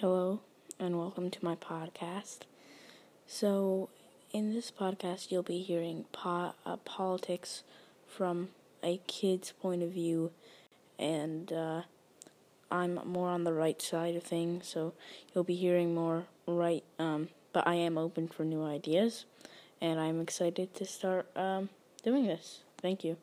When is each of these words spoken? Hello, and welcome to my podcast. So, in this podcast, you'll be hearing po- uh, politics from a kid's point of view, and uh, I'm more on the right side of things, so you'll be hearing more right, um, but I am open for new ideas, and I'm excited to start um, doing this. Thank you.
Hello, 0.00 0.38
and 0.78 0.96
welcome 0.96 1.28
to 1.28 1.44
my 1.44 1.56
podcast. 1.56 2.42
So, 3.26 3.88
in 4.32 4.54
this 4.54 4.70
podcast, 4.70 5.32
you'll 5.32 5.42
be 5.42 5.58
hearing 5.58 6.04
po- 6.12 6.52
uh, 6.64 6.76
politics 6.84 7.64
from 8.06 8.50
a 8.80 9.00
kid's 9.08 9.50
point 9.50 9.82
of 9.82 9.90
view, 9.90 10.30
and 11.00 11.52
uh, 11.52 11.82
I'm 12.70 13.00
more 13.06 13.30
on 13.30 13.42
the 13.42 13.52
right 13.52 13.82
side 13.82 14.14
of 14.14 14.22
things, 14.22 14.68
so 14.68 14.94
you'll 15.34 15.42
be 15.42 15.56
hearing 15.56 15.96
more 15.96 16.26
right, 16.46 16.84
um, 17.00 17.30
but 17.52 17.66
I 17.66 17.74
am 17.74 17.98
open 17.98 18.28
for 18.28 18.44
new 18.44 18.62
ideas, 18.62 19.24
and 19.80 19.98
I'm 19.98 20.20
excited 20.20 20.74
to 20.76 20.84
start 20.84 21.26
um, 21.36 21.70
doing 22.04 22.24
this. 22.24 22.60
Thank 22.80 23.02
you. 23.02 23.16